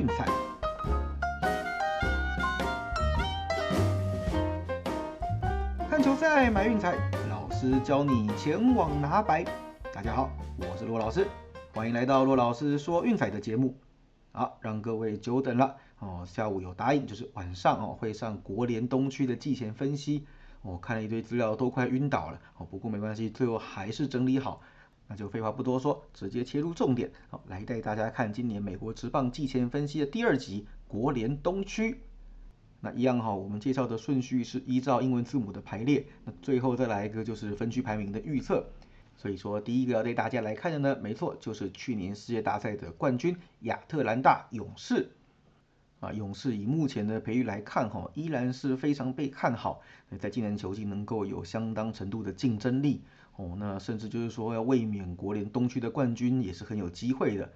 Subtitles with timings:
[0.00, 0.24] 运彩。
[5.90, 6.96] 看球赛买运彩，
[7.28, 9.44] 老师教你前往拿白。
[9.92, 11.28] 大家好，我是罗老师，
[11.74, 13.76] 欢迎来到罗老师说运彩的节目。
[14.32, 16.24] 好，让各位久等了哦。
[16.26, 20.26] 下午有答应，就是晚上哦会上国联东区的季前分析。
[20.62, 22.66] 我看了一堆资料，都快晕倒了哦。
[22.70, 24.62] 不过没关系，最后还是整理好。
[25.10, 27.10] 那就废话不多说，直接切入重点。
[27.30, 32.00] 好，来带大家看今年美国职棒季前分析的第二集国联东区。
[32.80, 36.06] 那一样哈，我们介绍的顺序是依照英文字母的排列。
[36.24, 38.64] 那最后再来一个就是分区排名的预测。
[39.16, 45.10] 所以说，第一个要带大家来看的呢，没错，就是去年世界大赛的冠军亚特兰大勇士。
[45.98, 49.82] 啊，勇士以目前的培育来看，哈，依然是非常被看好，
[50.20, 53.02] 在今年球季能够有相当程度的竞争力。
[53.40, 57.50] 哦，那甚至就是说要卫冕国联东区的冠军也是很有机会的。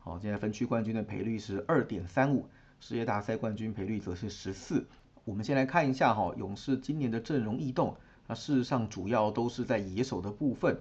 [0.00, 2.48] 好，现在分区冠军的赔率是二点三五，
[2.80, 4.84] 世界大赛冠军赔率则是十四。
[5.24, 7.96] 我们先来看一下哈，勇士今年的阵容异动，
[8.26, 10.76] 那事实上主要都是在野手的部分。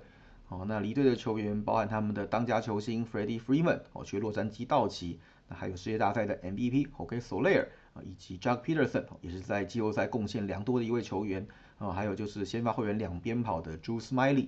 [0.49, 11.45] 哦，那离队的球员包含他们的当家球星 Freddie Freeman 哦，去洛杉矶道奇，那还有世界大赛的 MVP OK Soler 啊，以及 Jack Peterson 也是在季后赛贡献良多的一位球员
[11.79, 14.47] 啊，还有就是先发后援两边跑的 Drew Smiley。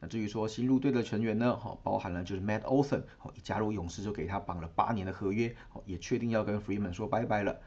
[0.00, 7.58] 那至于说新入队的成员呢，哈，包含了就是 Matt Olson 哦，一加入勇士就给他绑了八年的合约，哦，也确定要跟 Freeman 说拜拜了。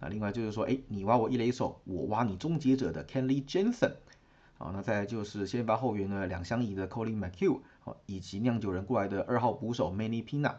[0.00, 3.92] 那另外就是说，哎，你挖我一垒手，我挖你终结者的 Kenley Jensen。
[4.56, 10.54] 好，那再就是先发后援的，两相宜的 Colin McHugh，好，以及酿酒人过来的二号捕手 Manny Pina。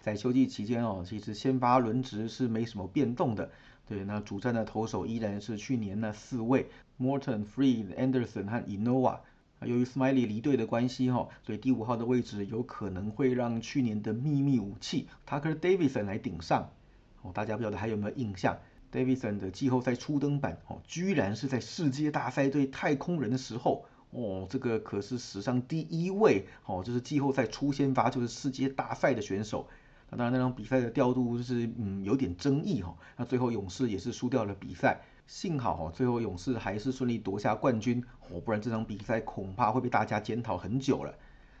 [0.00, 3.50] 在秋季期间哦，其实先发轮值是没什么变动的。
[3.92, 9.18] 对，那主战的投手依然是去年那四位：Morton、Free、Anderson 和 Inoa。
[9.66, 16.70] 由于 Smiley 离队的关系哈，所以第五号的位置有可能会让去年的秘密武器 Tucker Davidson 来顶上。
[17.20, 18.56] 哦，大家不晓得还有没有印象
[18.90, 29.68] ？Davidson 的季后赛初登板哦，居然是在世界大赛对太空人的时候哦，这个可是史上第一位哦，就是季后赛初先发就是世界大赛的选手。
[30.12, 41.14] 那当然那场比赛的调度就是嗯有点争议哈，那最后勇士也是输掉了比赛，幸好哈最后勇士还是顺利夺下冠军哦，不然这场比赛恐怕会被大家检讨很久了。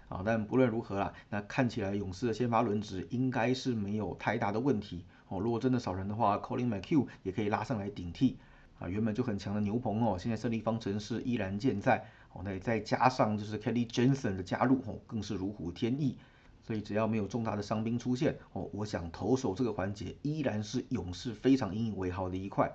[0.08, 5.40] 啊，但不论如何啦，那看起来勇士的先发轮值应该是没有太大的问题哦。
[5.40, 8.36] 如果真的少人的话，Colin m c h u g 也可以拉上来顶替
[8.78, 8.86] 啊。
[8.86, 12.42] 原本就很强的牛棚哦，现在胜利方程式依然健在哦。
[12.44, 16.18] 那再加上就是 Kelly Jensen 的加入哦，更是如虎添翼。
[16.62, 22.72] 所以只要没有重大的伤兵出现哦，我想投手这个环节依然是勇士非常引以为豪的一块。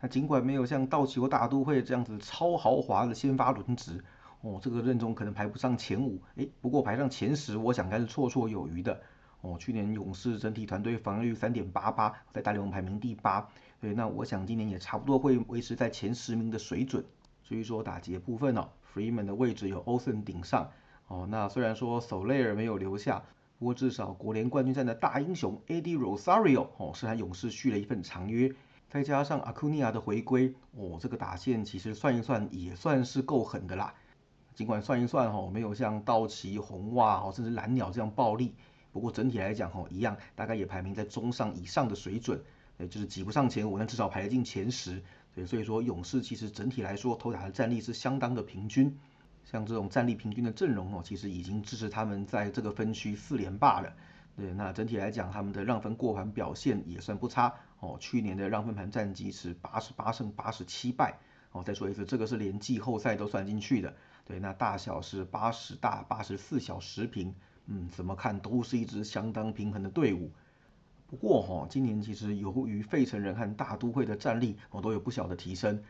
[0.00, 4.02] 那尽管没有像道奇或大都会这样子超豪华的先发轮值。
[4.40, 9.00] 哦，这个任中可能排不上前五，诶，不过排上前十，我想该是绰绰有余的。
[9.40, 13.48] 哦，去年勇士整体团队防御率三点八八，在大联盟排名第八，
[13.80, 17.02] 对，那我想今年也差不多会维持在前十名的水准。
[17.42, 20.70] 至于说打劫部分呢，Freeman 的位置有 Olsen 顶上，
[21.08, 23.22] 哦，那虽然说 Soler 没有留下，
[23.58, 28.52] 不过至少国联冠军战的大英雄 AD Rosario 哦是和勇士续了一份长约，
[28.88, 33.94] 再加上 Acuna 的回归，哦，这个打线其实算一算也算是够狠的啦。
[34.54, 38.54] 尽管算一算哈，没有像道奇、红袜哦，甚至蓝鸟这样暴力，
[38.92, 42.40] 不过整体来讲哈，一样大概也排名在中上以上的水准，
[42.78, 45.02] 也，就是挤不上前五，但至少排得进前十。
[45.34, 48.96] 对，所以说勇士其实整体来说投打的战力是相当的平均，
[49.44, 53.92] 像这种战力平均的阵容哦，其实已经支持他们在这个分区四连霸了。
[54.36, 61.18] 对，那整体来讲，他们的让分过盘表现也算不差哦，去年的让分盘战绩是八十八胜八十七败。
[61.52, 63.94] 哦，再说一次，这个是连季后赛都算进去的。
[64.24, 67.32] 对，那大小是八十大八十四小十平，
[67.66, 70.32] 嗯，怎么看都是一支相当平衡的队伍。
[71.06, 75.80] 不过哈，今年其实由于费城人和大都会的战力哦都有不小的提升，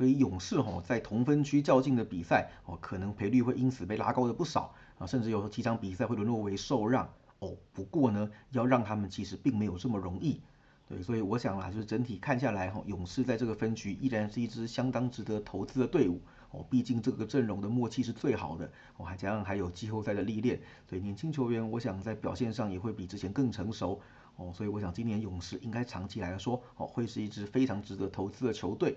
[0.00, 7.06] 所以勇士哈在同分区较劲的比赛哦，可能赔率会因此被拉高了不少啊，甚至有几场比赛会沦落为受让
[7.40, 7.54] 哦。
[7.74, 10.40] 不过呢，要让他们其实并没有这么容易。
[10.88, 16.18] 对，所以我想啦，就是整体看下来哈，勇士在这个分区依然是一支相当值得投资的队伍。
[16.52, 18.64] 哦，毕竟这个阵容的默契是最好的，
[18.96, 20.58] 哦，还加上还有季后赛的历练，
[20.88, 24.00] 所以年轻球员我想在表现上也会比之前更成熟，
[24.36, 28.96] 哦，所以我想今年勇士应该长期来说，哦，会是一支非常值得投资的球队。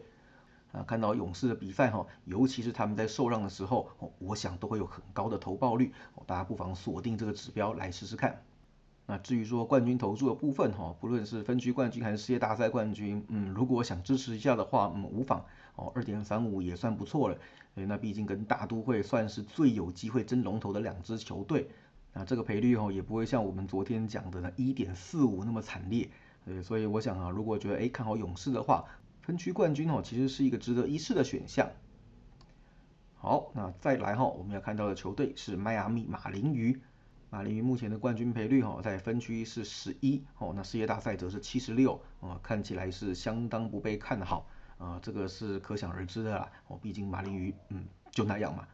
[0.74, 3.88] 啊，看到勇士的比赛哈，尤其是他们在受让的时候，
[4.20, 5.94] 我想都会有很高的投报率，
[6.26, 8.42] 大家不妨锁定这个指标来试试看。
[9.06, 17.38] 那至于说冠军投注的部分哈，不论是分区冠军还是世界大赛冠军，嗯，如果想支持一下的话，嗯，无妨哦，二点三五也算不错了。
[17.76, 21.70] 那毕竟跟大都会算是最有机会争龙头的两支球队。
[22.14, 26.10] 那这个赔率哦也不会像我们昨天讲的呢一点四五那么惨烈。
[26.46, 28.86] 对，所以我想啊，如果觉得哎看好勇士的话，
[29.24, 31.72] 分区冠军哦其实是一个值得一试的选项。
[33.16, 36.80] 好，那再来哈，我们要看到的球队是迈阿密马林鱼。
[37.30, 44.46] 马林鱼目前的冠军赔率哈，在分区是十一哦，那世界大赛则是七十六啊，看起来是相当不被看好
[44.78, 48.68] 啊，这个是可想而知的啦哦，毕竟马林鱼嗯就那样嘛。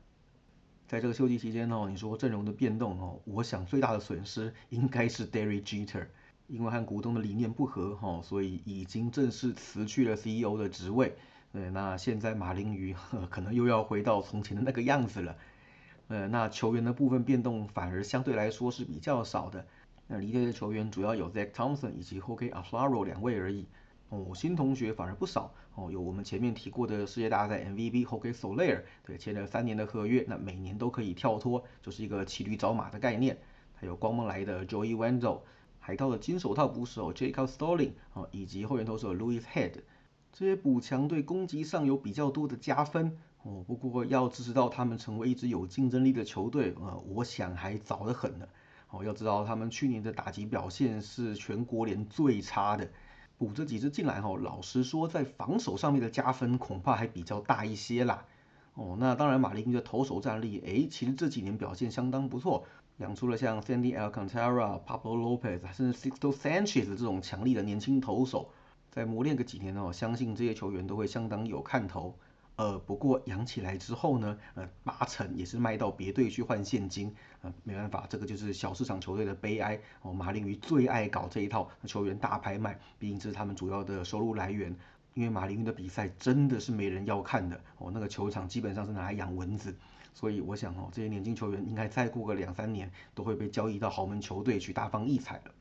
[0.87, 6.07] 在这个休季期间哦，你说阵容的变动哦，我想最大的损失应该是 Derry Jeter，
[6.49, 11.15] 因为和股东的理念不合哈，所以已经正式辞去了 CEO 的职位。
[11.53, 12.95] 对，那现在马林鱼
[13.29, 15.35] 可能又要回到从前的那个样子了。
[16.07, 19.65] 呃，那球员的部分变动反而相对来说是比较少的。
[20.07, 23.67] 那离队的球员主要有 Zach Thompson 以及 Jorge Alfaro 两位而已。
[24.09, 25.53] 哦，新同学反而不少。
[25.75, 33.37] 哦，有我们前面提过的世界大赛 MVP Jorge Soler，对，签了三年的合约，那每年都可以跳脱，就是一个骑驴找马的概念。
[33.75, 35.41] 还有光芒来的 Joey Wendell，
[35.89, 39.71] 海盗的金手套捕手 Jacob Stalling，哦，以及后援投手 Louis Head。
[40.31, 48.47] 这些补强对攻击上有比较多的加分哦，不过要支持到他们成为一支有竞争力的球队，呃，我想还早得很呢。
[48.91, 52.87] 哦，要知道他们去年的打击表现是全国联最差的，
[53.39, 58.27] 补这几支进来哈，老实说在防守上面的加分恐怕还比较大一些啦。
[58.75, 62.67] 哦，那当然马林的投手战力，哎，其实这几年表现相当不错，
[62.99, 68.51] 养出了像 Sandy Alcantara、Pablo Lopez，甚至 Sixto Sanchez 这种强力的年轻投手。
[68.91, 72.17] 再磨练个几年哦，相信这些球员都会相当有看头。
[72.57, 77.15] 呃，不过养起来之后呢，呃，八成也是卖到别队去换现金。
[77.41, 79.79] 呃，没办法，这个就是小市场球队的悲哀。
[80.01, 84.75] 哦，马林鱼最爱搞这一套球员大拍卖，毕竟这是他们主要的收入来源。
[85.13, 89.73] 因为马林鱼的比赛真的是没人要看的哦，那个球场基本上是拿来养蚊子。
[90.13, 95.51] 所以我想哦，这些年轻球员应该再过个两三年，都会被交易到豪门球队去大放异彩了。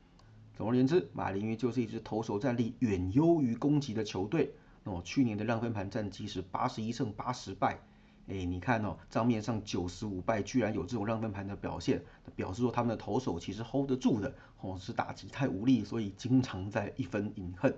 [0.56, 4.52] 总而言之，马林鱼就是一支投手战力远优于攻击的球队。
[4.84, 7.78] 哦，去年的让分盘战绩是八十一胜八十败。
[8.26, 12.02] 哎，你看哦，账面上九十五败，居然有这种让分盘的表现，
[12.34, 14.34] 表示说他们的投手其实 hold 得住的。
[14.60, 17.72] 哦，是打击太无力，所以经常在一分饮恨。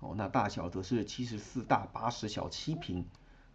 [0.00, 3.04] 哦，那大小则是七十四大八十小七平。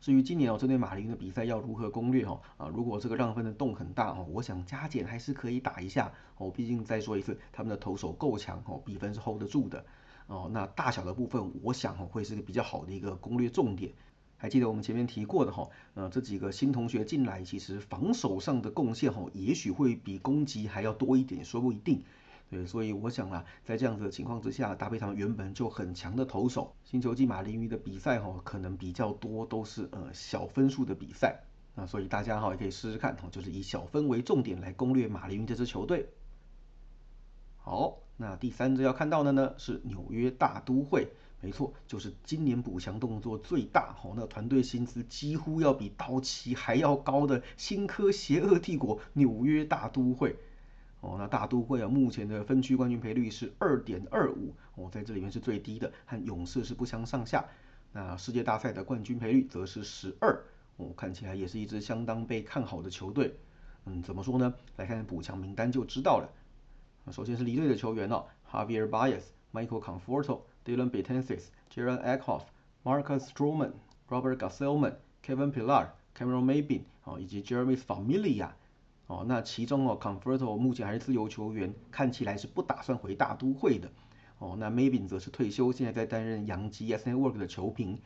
[0.01, 2.39] 至于今年哦，针对马林的比赛要如何攻略哦？
[2.57, 6.49] 啊，如果这个让分的洞很大哦，我想加减还是可以打一下哦。
[6.49, 9.85] 毕竟再说一次，他们的投手够强哦，比分是 hold 得住的
[10.27, 10.49] 哦。
[10.53, 13.91] 那大小的部分，我想哦会是个比较好的一个攻略重点。
[14.37, 22.01] 还记得我们前面提过的哈，呃，这几个新同学进来，其实防守上的贡献哦，也许会比攻击还要多一点，说不一定。
[22.49, 31.43] 对，所以我想啊，在这样子的情况之下，搭配他们原本就很强的投手，星球季马林鱼的比赛哈，可能比较多都是呃小分数的比赛，
[31.75, 36.09] 那所以大家哈也可以试试看哈，就是以小分为重点来攻略马林鱼这支球队。
[37.57, 41.07] 好，那第三支要看到的呢是纽约大都会，
[41.41, 50.35] 没错，就是今年补强动作最大哈，那团队薪资几乎要比道奇还要高的新科邪恶帝国纽约大都会。
[51.01, 57.45] 哦，那大都会啊，目前的分区冠军赔率是二点二五，哦，在这里面是最低的，和勇士是不相上下。
[57.91, 60.43] 那世界大赛的冠军赔率则是十二，
[60.77, 63.33] 哦，看起来也是一支相当被看好的球队。
[63.85, 64.53] 嗯，怎么说呢？
[64.75, 66.29] 来看看补强名单就知道了。
[67.11, 69.21] 首先是离队的球员哦，Javier Baez、
[69.53, 72.43] Michael Conforto、Dylan Betances、Jared Eckhoff、
[72.83, 73.71] Marcus Stroman、
[74.09, 74.95] Robert Gasselman、
[75.25, 78.49] Kevin Pillar、Cameron Maybin 哦，以及 Jeremy Familia。
[79.09, 83.89] 哦，那其中哦，Conforto 目前还是自由球员，看起来是不打算回大都会的。
[84.37, 87.99] 哦，那 Maybin 则是退休，现在在担任洋基 S Network 的球评。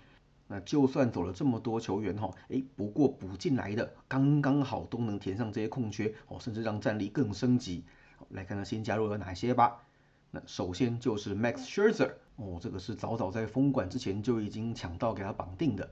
[0.48, 7.83] 那就算走了这么多球员哈，诶，不过补进来的刚刚好都能填上这些空缺哦，甚至让战力更升级。
[8.29, 9.83] 来看看新加入了哪些吧。
[10.31, 15.89] 那首先就是 Max Scherzer，哦，这个是早早在封馆之前就已经抢到给他绑定的。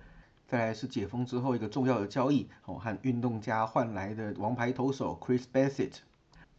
[0.51, 5.99] 再来是解封之后一个重要的交易哦，和运动家换来的王牌投手 Chris Bassett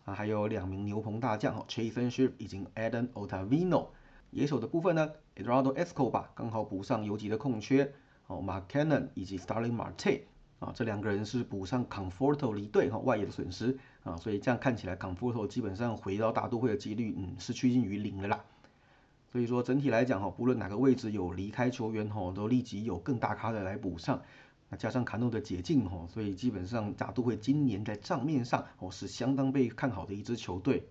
[0.07, 3.89] 啊，还有两名牛棚大将哦，Chase n s h i p 以及 Adam Ottavino。
[4.31, 7.93] 野手的部分呢，Eduardo Escobar 刚好补上游击的空缺
[8.29, 10.23] 哦，Mark Cannon 以及 Starling Marte
[10.59, 18.43] 啊，这两个人是补上 Conforto 离队哈外野的损失啊，所以这样看起来 Conforto 基本上回到大都会的几率嗯是趋近于零的啦。
[19.33, 24.21] 所以说整体来讲哈，不论哪个位置有离开球员哈，都立即有更大咖的来补上。
[24.69, 30.87] 那加上卡诺的解禁哈，所以基本上大都会今年在账面上哦是相当被看好的一支球队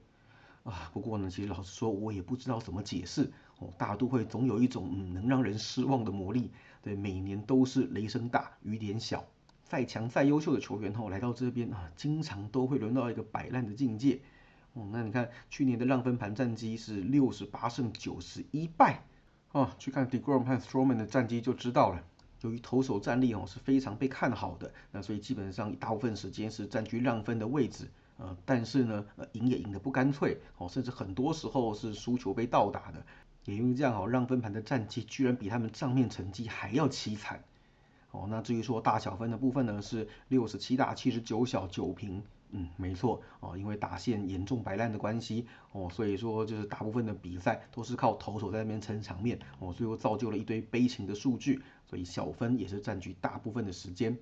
[0.64, 0.90] 啊。
[0.92, 3.70] 不过呢，其实老实说，我也不知道怎么解释哦。
[3.78, 6.50] 大都会总有一种嗯能让人失望的魔力，
[6.82, 9.24] 对，每年都是雷声大雨点小。
[9.64, 14.20] 再强再优秀的球员吼来到这边啊，经常都会轮到一个摆烂的境界。
[14.74, 19.04] 哦，那你看去年的让分盘战绩是六十八胜九十一败。
[19.52, 22.02] 哦，去看 Degrom 和 Stroman 的战绩就知道了。
[22.40, 27.88] 由于投手战力哦是非常被看好的，那所以基本上大部分时间是占据让分的位置。
[28.18, 30.40] 呃，但是呢，呃，赢也赢得不干脆。
[30.58, 33.06] 哦，甚至很多时候是输球被倒打的。
[33.46, 37.44] 也因为这样哦，让分盘的战绩居然比他们账面成绩还要凄惨。
[38.12, 42.24] 哦，那至于说大小分的部分呢，是六十七大七十九小九平。
[42.52, 54.18] 嗯，没错哦，因为打线严重白烂的关系哦，所以说就是大部分的比赛都是靠投手在那边撑场面哦，最后造就了一堆悲情的数据，所以小分也是占据大部分的时间。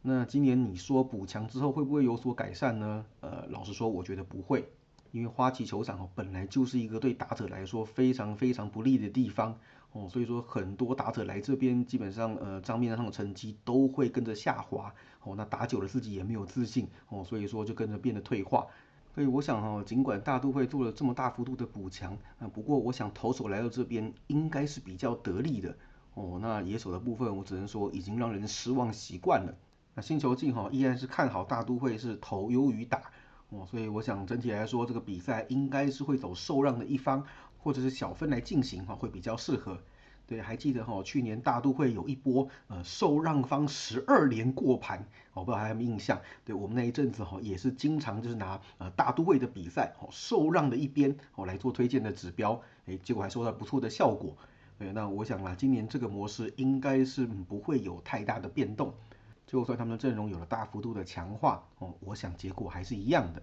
[0.00, 3.04] 那今年你说补强之后会不会有所改善呢？
[3.20, 4.68] 呃，老实说，我觉得不会，
[5.12, 9.58] 因为花旗球场哦本来就是一个对打者来说非常非常不利的地方。
[9.92, 14.94] 哦，所以说很多打者来这边，基本上呃账面上的成绩都会跟着下滑。
[15.22, 16.88] 哦，那打久了自己也没有自信。
[17.10, 18.66] 哦，所以说就跟着变得退化。
[19.14, 25.76] 所以我想哈，尽管大都会做了这么大幅度的补强，啊，不过我想投手来到这边应该是比较得力的。
[26.14, 29.54] 哦，那野手的部分我只能说已经让人失望习惯了。
[29.94, 33.02] 那星球镜哈依然是看好大都会是投优于打。
[33.50, 37.22] 哦，所以我想整体来说这个比赛应该是会走受让的一方。
[37.62, 39.78] 或者是小分来进行哈，会比较适合。
[40.24, 45.04] 对，还记得哈，去年大都会有一波呃受让方十二连过盘，
[45.34, 46.18] 我不知道还有没有印象？
[46.44, 54.34] 对我们那一阵子哈，也是经常就是拿呃大都会的比赛哦受让的一边哦来做推荐的指标，哎，结果还收到不错的效果。
[54.78, 58.94] 对，那我想啦，今年这个模式应该是不会有太大的变动，
[59.46, 63.42] 就算他们的阵容有了大幅度的强化哦，我想结果还是一样的。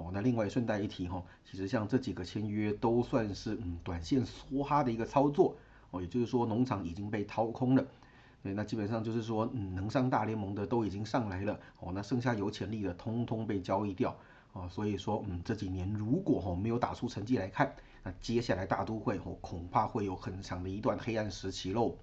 [0.00, 5.54] 哦，那另外顺带一提哈，其实像这几个签约都算是嗯短线梭哈的一个操作
[5.90, 7.84] 哦，也就是说农场已经被掏空了，
[8.42, 14.16] 对，那基本上就是说嗯能上大联盟的都已经上来了哦，那剩下有潜力的通通被交易掉
[14.54, 21.94] 啊，所以说嗯这几年如果哈没有打出成绩来看，那接下来大都会哦恐怕会有很长的一段黑暗时期喽。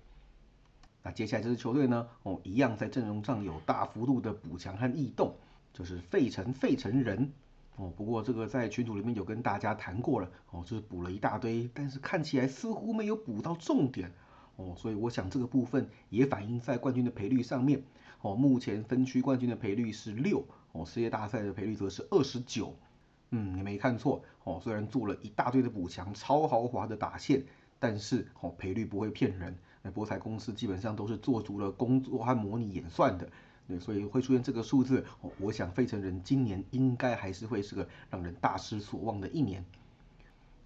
[1.02, 5.34] 那接下来这支球队呢哦一样在阵容上有大幅度的补强和异动，
[5.74, 7.34] 就是费城费城人。
[7.78, 14.12] 哦，不过这个在群组里面有跟大家谈过了，哦，就是补了一大堆，但是看起来似乎没有补到重点，
[14.56, 17.84] 哦，所以我想这个部分也反映在冠军的赔率上面，
[18.22, 22.76] 哦，目前分区冠军的赔率是六，哦，世界大赛的赔率则是二十九，
[23.30, 27.44] 嗯，你没看错，哦，虽然做了一大堆的补强，超豪华的打线，
[27.78, 33.30] 但是哦，赔率不会骗人，那博彩公司基本上都是做足了工作和模拟演算的。
[33.68, 35.04] 对，所以会出现这个数字，
[35.40, 39.66] 我想费城人今年应该还是会是个让人大失所望的一年。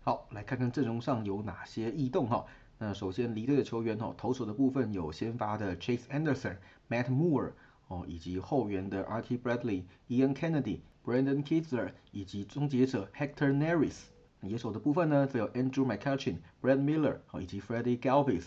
[0.04, 2.46] 好，来看看阵容上有哪些异动哈。
[2.78, 6.58] 那首先离队的球员哦，投手的部分有先发的 Chase Anderson、
[6.90, 7.52] Matt Moore
[7.88, 14.06] 哦，以及后援的 r k i Bradley、Ian Kennedy、Brandon Kitzler 以及终结者 Hector Neris。
[14.42, 18.46] 野手的部分呢，则有 Andrew McCutchen、Brad Miller 哦，以及 Freddie Galvis。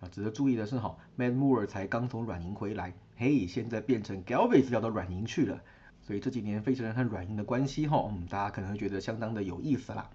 [0.00, 2.94] 啊，值得注意的是哈，Matt Moore 才刚从软银回来。
[3.20, 5.60] 嘿，现在变成 Galvez 要到软银去了，
[6.02, 10.08] 所以这几年费城人和软银的关系哈，嗯，大家可能会觉得相当的有意思啦。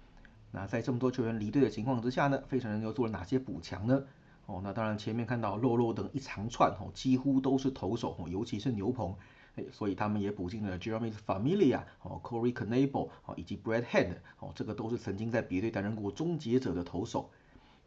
[0.50, 4.02] 那在这么多球员离队的情况之下呢，费城人又做了哪些补强呢？
[4.46, 9.14] 哦，那当然前面看到洛洛等一长串哦，几乎都是投手哦，尤其是牛棚，
[9.56, 17.28] 哎，所以他们也补进了 Jeremy Familia 哦，Corey c a n a b l e 哦，以及 Brad Hand 哦，这个都是曾经在别队担任过终结者的投手。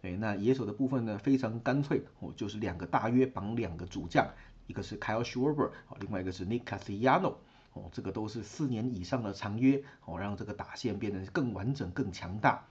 [0.04, 4.24] 哎，那野手的部分呢，非常干脆哦，就是两个大约绑两个主将。
[4.68, 7.36] 一个是 Kyle Schwarber，哦，另外一个是 Nick Castellano，
[7.74, 12.66] 哦，这个都是四年以上的长约，哦，让这个打线变得更完整、更强大，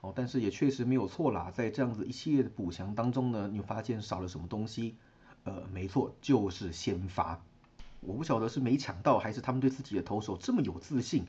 [0.00, 4.96] 哦，但是也确实没有错啦，在这样子一系列的补强当中呢，你发现少了什么东西？
[5.44, 7.40] 呃，没错，就是先发。
[8.00, 11.26] 我不晓得是没抢到，还是他们对自己的投手这么有自信。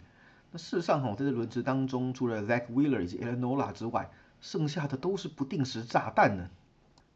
[0.52, 4.12] 那事实上，哈，在这轮值当中，除了 Zach Wheeler 以及 Elenola 之外，
[4.42, 6.50] 剩下的都是不定时炸弹呢。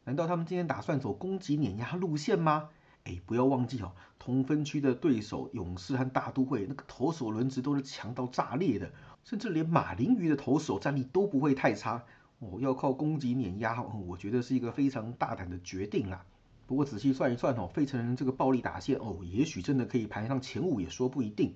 [0.06, 2.70] 难道他们今天打算走攻击碾压路线吗？
[3.06, 8.90] 哎，不要忘记哦，同分区的对手勇士和大都会那个投手轮值都是强到炸裂的，
[9.24, 12.04] 甚至连马林鱼的投手战力都不会太差
[12.40, 12.58] 哦。
[12.60, 16.26] 要靠攻击碾压，我觉得是一个非常大胆的决定啦。
[16.66, 21.54] 不过仔细算一算哦，费城人这个暴力打线哦，也许真的可以排上前五，也说不一定。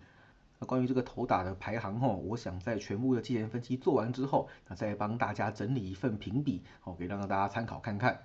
[0.59, 8.19] 那关于这个投打的排行哦，我想在全部的季前分析做完之后，那再帮大家整理一份评比哦，给让大家参考看看。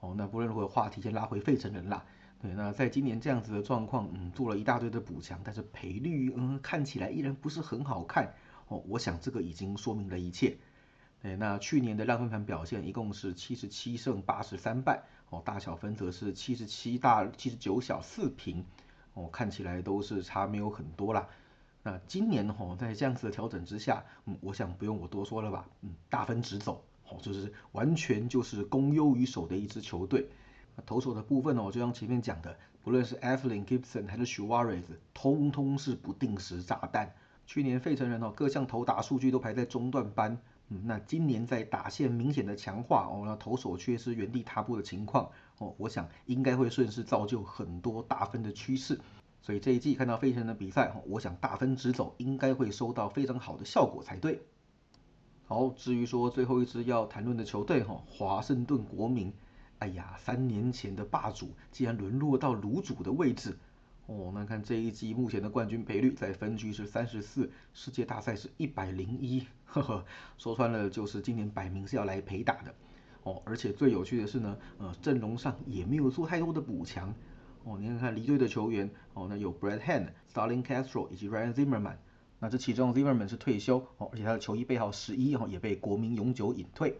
[0.00, 2.04] 哦，那不论如何，话题先拉回费城人啦。
[2.40, 8.32] 对，那在今年这样子的状况，嗯，做了一大堆的补强，但是赔率，嗯，看起来依然不是很好看
[8.68, 8.80] 哦。
[8.86, 10.56] 我想这个已经说明了一切。
[11.20, 18.64] 对，那去年的让分盘表现一共是七十七胜八十三败，哦，大小分则是七十七大七十九小四平，
[19.14, 21.28] 哦，看起来都是差没有很多啦。
[21.82, 30.28] 那今年哦，在这样子的调整之下，嗯，我想不用我多说了吧，嗯，大分直走，哦，就是完全就是攻优于守的一支球队。
[30.86, 37.14] 投手的部分哦，就像前面讲的，不论是 Evelyn Gibson 还是 Suarez，通通是不定时炸弹。
[37.46, 49.00] 去年费城人哦，各项投打数据都排在中段班，嗯，那今年在打线明显的强化哦，那投手却是原地踏步的情况哦，我想应该会顺势造就很多大分的趋势。
[49.40, 54.42] 所以这一季看到费城人的比赛，我想大分直走应该会收到非常好的效果才对。
[55.46, 59.32] 好，至于说最后一支要谈论的球队哈，华盛顿国民。
[59.80, 63.56] 哎呀，三年前的霸主竟然沦落到卤主的位置
[64.06, 64.32] 哦！
[64.34, 70.04] 那看这一季目前的冠军赔率在分区是三十四，世界大赛是一百零一，呵呵，
[70.36, 72.74] 说穿了就是今年摆明是要来陪打的
[73.22, 73.40] 哦！
[73.44, 77.14] 而且最有趣的是呢，呃，阵容上也没有做太多的补强
[77.62, 77.78] 哦。
[77.78, 81.96] 你看看离队的球员哦，那有 Brad Hand、Starling Castro 以及 Ryan Zimmerman，
[82.40, 86.98] 那这其中 Zimmerman 是退休哦，而且他的球衣背号十一哦也被国民永久隐退。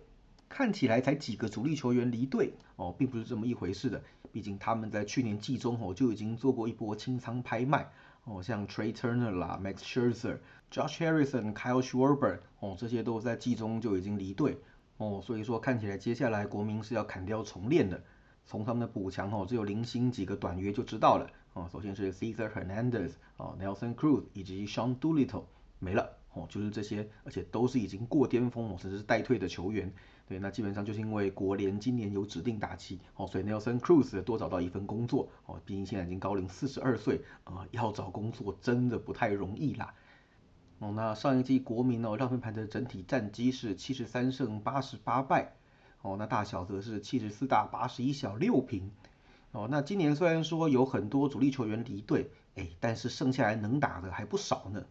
[0.48, 4.02] 看起来才几个主力球员离队哦，并不是这么一回事的。
[4.30, 7.90] 毕竟他们在去年季中哦就已经做过一波清仓拍卖
[8.24, 10.38] 哦，像 Trey Turner 啦、Max Scherzer、
[10.70, 14.58] Josh Harrison、Kyle Schwarber 哦，这些都在季中就已经离队
[14.98, 15.20] 哦。
[15.24, 18.02] 所以说看起来接下来国民是要砍掉重练的。
[18.44, 21.68] 从他们的补强哦，只有零星几个短约就知道了哦。
[21.70, 25.44] 首先是 Cesar Hernandez 哦，Nelson Cruz 以及 Sean Doolittle
[25.78, 29.92] 没了哦，就是这些，而且都是已经过巅峰甚至是待退的球员。
[30.26, 39.94] 对，那基本上就是因为国联今年有指定打击，哦，所以 Nelson Cruz 多找到一份工作，哦，毕竟现在已经高龄四十二岁，啊，要找工作真的不太容易啦。
[40.80, 45.54] 哦，那上一季国民哦让分盘的整体战绩是七十三胜八十八败，
[46.02, 48.90] 哦，那大小则是七十四大八十一小六平，
[49.52, 54.84] 哦，那今年虽然说有很多主力球员离队，哎，但是剩下来能打的还不少呢。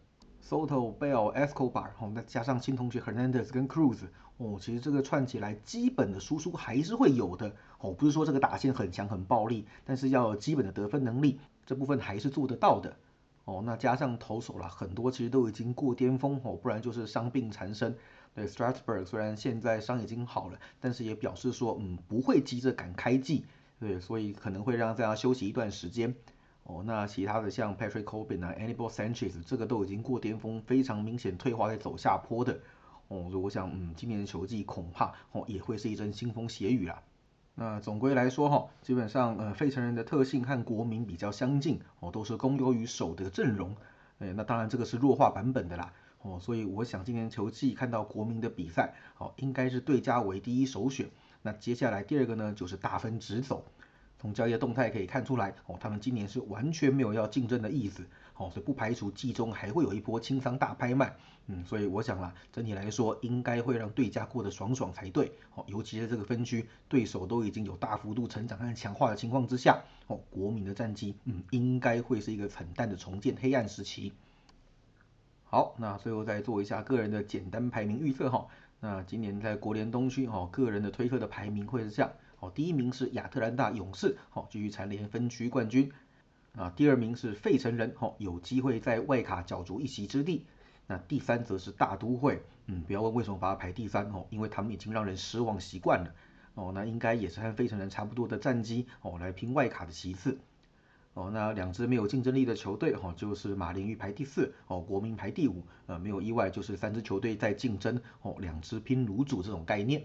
[0.48, 3.98] Soto、Bell、Escobar，哦，再加上新同学 Hernandez 跟 Cruz，
[4.38, 12.96] 哦，其实这个串起来，基本的输出还是会有的，哦，不是说这个打线很强很暴力，但是要有基本的得分能力，这部分还是做得到的，
[13.44, 17.94] 哦，那加上投手啦，很多其实都已经过巅峰，哦，不然就是伤病缠身。
[18.34, 23.44] 对，Strasburg 虽然现在伤已经好了，但是也表示说，嗯，不会急着赶开季，
[23.78, 26.14] 对，所以可能会让大家休息一段时间。
[26.68, 32.60] 哦，那其他的像 Patrick Corbin 啊，Anibal Sanchez，这个都已经过巅峰，非常明显退化在走下坡的。
[33.08, 37.02] 哦，我想，嗯，今年的球季恐怕哦也会是一阵腥风血雨啦。
[37.54, 43.74] 那总归来说哈，基本上呃费城人的特性和国民比较相近，哦都是攻优于守的阵容。
[44.18, 45.94] 哎，那当然这个是弱化版本的啦。
[46.20, 51.08] 哦，所以我想今年球季看到国民的比赛，哦应该是对家为第一首选。
[51.40, 53.64] 那接下来第二个呢，就是大分直走。
[54.20, 58.04] 从交易的动态可以看出来，哦，他们今年是完全没有要竞争的意思，
[58.36, 61.14] 哦，所以不排除季中还会有一波清仓大拍卖，
[61.46, 74.12] 嗯，所以我想啦，整体来说应该会让对家过得爽爽才对，哦，尤其在这个分区对手都已经有大幅度成长和强化的情况之下，哦，国民的战绩，嗯，应该会是一个很淡的重建黑暗时期。
[75.44, 78.48] 好，那最后再做一下个人的简单排名预测哈，
[78.80, 82.10] 那今年在国联东区，哦，个人的推测的排名会是这样。
[82.40, 85.90] 哦，第一名是亚特兰大勇士，好，继续蝉联分区冠军。
[86.56, 90.44] 啊，第二名是费城人，好，有机会在外卡角逐一席之地。
[90.86, 96.14] 那第三则是大都会，嗯，不要问为什么把它排第三哦，因为他们已经让人失望习惯了。
[96.54, 100.38] 哦，那应该也是和费城人差不多的战绩，哦，来拼外卡的席次。
[101.14, 105.62] 哦，那两支没有竞争力的球队，哈，就是马林鱼排第四，哦，国民排第五。
[105.86, 110.04] 呃，没有意外，就是三支球队在竞争，哦，两支拼卤煮这种概念。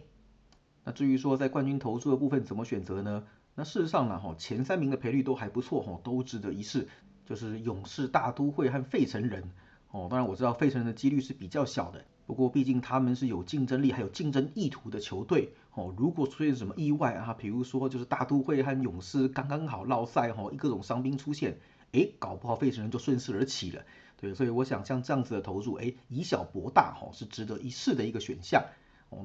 [0.84, 3.24] 那至于说在冠军投注的部分怎么选择呢？
[3.56, 6.88] 那事实上呢，哈前三名的赔率都还不错，哈都值得一试。
[7.26, 9.50] 就是勇士、大都会和费城人，
[9.91, 21.58] 哦，当然我知道费城人的几率是比较小的，不过毕竟他们是有竞争力还有竞争意图的球队，哦，如果出现什么意外啊，比如说就是大都会和勇士刚刚好落赛，哈，各种伤兵出现，
[21.93, 23.86] 哎，搞不好费城人就顺势而起了，
[24.17, 28.65] 对，所以我想像这样子的投注，哎，以小博大，哈，是值得一试的一个选项。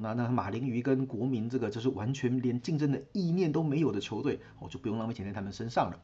[0.01, 5.99] 那那马林鱼跟国民这个就是完全连竞争的意念都没有的球队，哦，就不用浪费钱在他们身上了。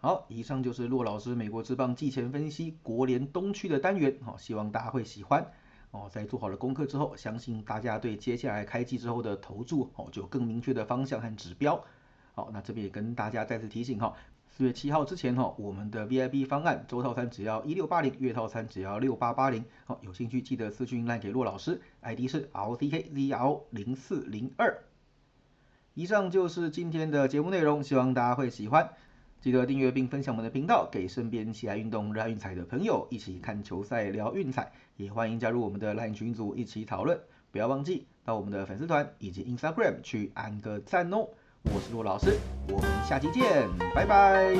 [0.00, 5.46] 好，以上就是骆老师美国之棒季前分析国联东区的单元，好，希望大家会喜欢。
[5.92, 11.84] 哦，在做好了功课之后，相信大家对接下来开季之后的投注，哦，就有更明确的方向和指标。
[12.34, 14.14] 好，那这边也跟大家再次提醒哈。
[14.54, 19.64] 四月七号之前哈，我们的 VIP 方案周套餐只要一六八零，月套餐只要六八八零。
[19.86, 24.84] 好，有兴趣记得私讯来给骆老师，ID 是 LCKZR 零四零二。
[25.94, 28.90] 以上就是今天的节目内容，希望大家会喜欢。
[29.40, 34.70] 记得订阅并分享我们的频道，给身边喜爱运动、热爱运彩的朋友一起看球赛、聊运彩。
[34.98, 37.18] 也欢迎加入我们的 LINE 群组一起讨论。
[37.50, 41.30] 不要忘记到我们的粉丝团以及 Instagram 去按个赞哦。
[41.64, 44.54] 我是骆老师，我们下期见，拜拜。